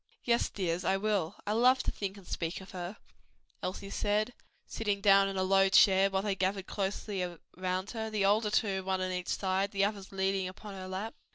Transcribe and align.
"Yes, 0.23 0.49
dears, 0.49 0.83
I 0.83 0.97
will: 0.97 1.35
I 1.45 1.51
love 1.51 1.83
to 1.83 1.91
think 1.91 2.17
and 2.17 2.25
speak 2.25 2.59
of 2.59 2.71
her," 2.71 2.97
Elsie 3.61 3.91
said, 3.91 4.33
sitting 4.65 4.99
down 4.99 5.27
in 5.27 5.37
a 5.37 5.43
low 5.43 5.69
chair 5.69 6.09
while 6.09 6.23
they 6.23 6.33
gathered 6.33 6.65
closely 6.65 7.23
round 7.55 7.91
her, 7.91 8.09
the 8.09 8.25
older 8.25 8.49
two, 8.49 8.83
one 8.83 8.99
on 8.99 9.11
each 9.11 9.27
side, 9.27 9.69
the 9.69 9.85
others 9.85 10.11
leaning 10.11 10.47
upon 10.47 10.73
her 10.73 10.87
lap. 10.87 11.13